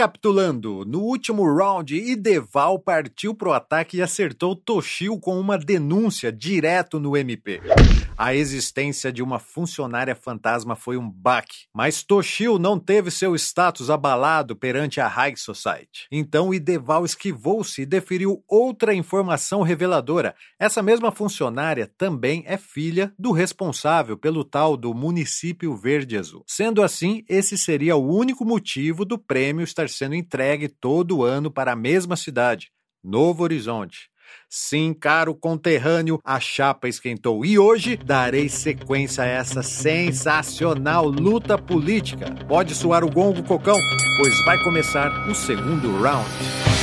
[0.00, 6.98] Recapitulando, no último round, Ideval partiu pro ataque e acertou Toshio com uma denúncia direto
[6.98, 7.60] no MP.
[8.16, 13.88] A existência de uma funcionária fantasma foi um baque, mas Toshio não teve seu status
[13.88, 16.06] abalado perante a High Society.
[16.12, 20.34] Então Ideval esquivou-se e deferiu outra informação reveladora.
[20.58, 26.44] Essa mesma funcionária também é filha do responsável pelo tal do município Verde Azul.
[26.46, 31.72] Sendo assim, esse seria o único motivo do prêmio estar sendo entregue todo ano para
[31.72, 32.70] a mesma cidade,
[33.02, 34.10] Novo Horizonte.
[34.48, 42.26] Sim, caro conterrâneo, a chapa esquentou e hoje darei sequência a essa sensacional luta política.
[42.48, 43.78] Pode soar o gongo cocão,
[44.18, 46.79] pois vai começar o segundo round.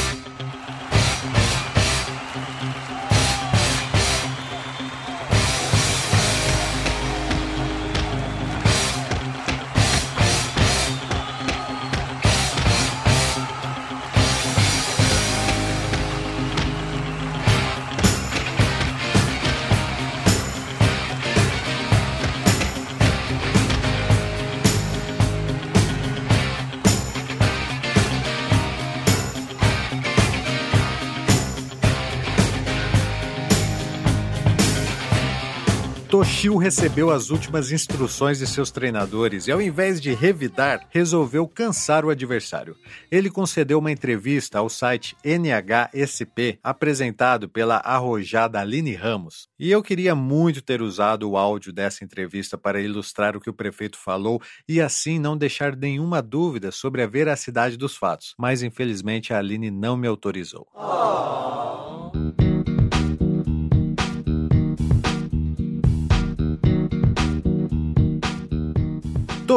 [36.17, 42.03] Toshio recebeu as últimas instruções de seus treinadores e, ao invés de revidar, resolveu cansar
[42.03, 42.75] o adversário.
[43.11, 49.47] Ele concedeu uma entrevista ao site NHSP, apresentado pela arrojada Aline Ramos.
[49.59, 53.53] E eu queria muito ter usado o áudio dessa entrevista para ilustrar o que o
[53.53, 59.35] prefeito falou e assim não deixar nenhuma dúvida sobre a veracidade dos fatos, mas infelizmente
[59.35, 60.65] a Aline não me autorizou.
[60.73, 62.76] Oh.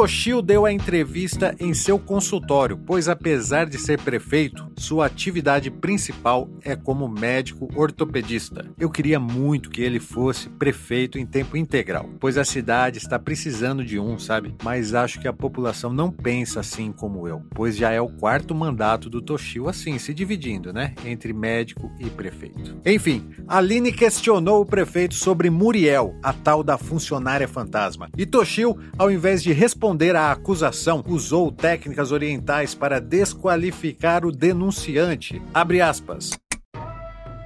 [0.01, 6.49] Toshio deu a entrevista em seu consultório, pois apesar de ser prefeito, sua atividade principal
[6.63, 8.65] é como médico ortopedista.
[8.79, 13.85] Eu queria muito que ele fosse prefeito em tempo integral, pois a cidade está precisando
[13.85, 14.55] de um, sabe?
[14.63, 18.55] Mas acho que a população não pensa assim como eu, pois já é o quarto
[18.55, 22.81] mandato do Toshio assim, se dividindo, né, entre médico e prefeito.
[22.83, 29.11] Enfim, Aline questionou o prefeito sobre Muriel, a tal da funcionária fantasma, e Toshio, ao
[29.11, 34.70] invés de responder à acusação, usou técnicas orientais para desqualificar o denunciante.
[35.53, 36.31] Abre aspas.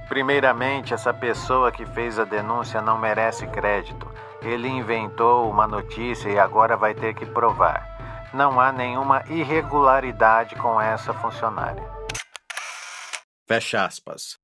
[0.08, 4.08] Primeiramente, essa pessoa que fez a denúncia não merece crédito.
[4.40, 8.28] Ele inventou uma notícia e agora vai ter que provar.
[8.32, 11.82] Não há nenhuma irregularidade com essa funcionária.
[13.48, 14.38] Fecha aspas.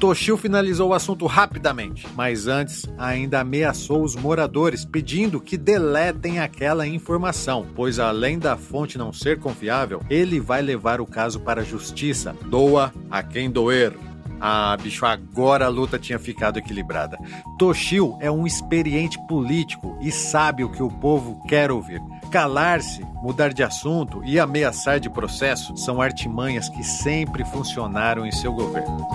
[0.00, 6.86] Toshio finalizou o assunto rapidamente, mas antes ainda ameaçou os moradores pedindo que deletem aquela
[6.86, 11.64] informação, pois além da fonte não ser confiável, ele vai levar o caso para a
[11.64, 12.34] justiça.
[12.46, 13.94] Doa a quem doer.
[14.40, 17.18] Ah, bicho, agora a luta tinha ficado equilibrada.
[17.58, 22.00] Toshio é um experiente político e sabe o que o povo quer ouvir.
[22.32, 28.50] Calar-se, mudar de assunto e ameaçar de processo são artimanhas que sempre funcionaram em seu
[28.50, 29.06] governo.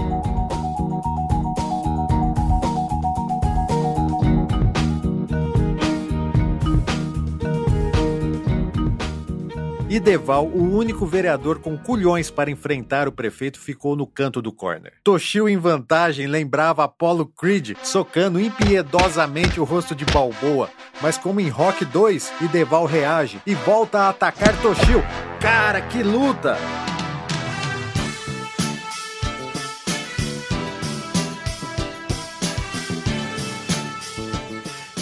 [9.96, 14.52] E Deval, o único vereador com culhões para enfrentar o prefeito, ficou no canto do
[14.52, 14.92] corner.
[15.02, 20.70] Toshio, em vantagem, lembrava Apollo Creed socando impiedosamente o rosto de Balboa.
[21.02, 25.02] Mas como em Rock 2, Ideval reage e volta a atacar Toshio.
[25.40, 26.58] Cara, que luta!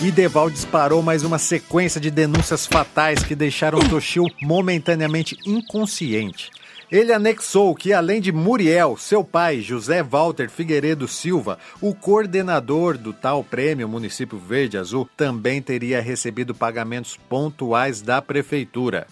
[0.03, 6.51] E Deval disparou mais uma sequência de denúncias fatais que deixaram Toshio momentaneamente inconsciente.
[6.91, 13.13] Ele anexou que, além de Muriel, seu pai, José Walter Figueiredo Silva, o coordenador do
[13.13, 19.07] tal prêmio Município Verde Azul, também teria recebido pagamentos pontuais da prefeitura.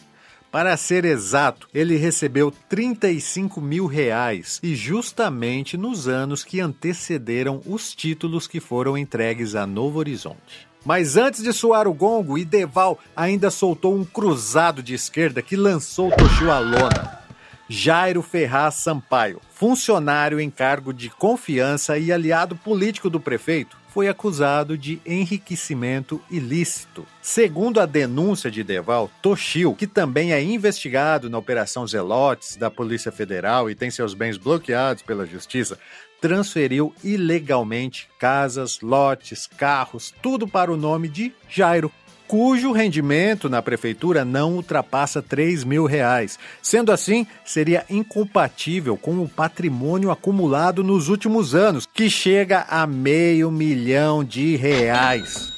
[0.52, 7.96] Para ser exato, ele recebeu 35 mil reais e justamente nos anos que antecederam os
[7.96, 10.68] títulos que foram entregues a Novo Horizonte.
[10.86, 16.12] Mas antes de soar o gongo, Ideval ainda soltou um cruzado de esquerda que lançou
[16.12, 17.22] Toshio à lona.
[17.70, 24.78] Jairo Ferraz Sampaio, funcionário em cargo de confiança e aliado político do prefeito, foi acusado
[24.78, 27.06] de enriquecimento ilícito.
[27.22, 33.12] Segundo a denúncia de Deval, Toshio, que também é investigado na Operação Zelotes da Polícia
[33.12, 35.78] Federal e tem seus bens bloqueados pela Justiça,
[36.22, 41.92] transferiu ilegalmente casas, lotes, carros, tudo para o nome de Jairo,
[42.32, 46.40] cujo rendimento na prefeitura não ultrapassa 3 mil reais.
[46.62, 53.52] Sendo assim, seria incompatível com o patrimônio acumulado nos últimos anos, que chega a meio
[53.52, 55.52] milhão de reais.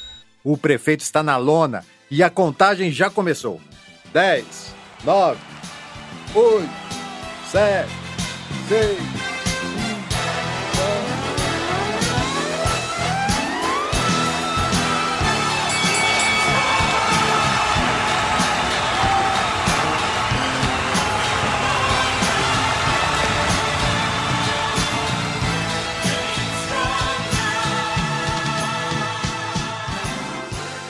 [0.44, 3.62] O prefeito está na lona e a contagem já começou.
[4.12, 4.74] 10,
[5.06, 5.40] 9,
[6.34, 6.70] 8,
[7.52, 7.90] 7,
[8.68, 9.33] 6,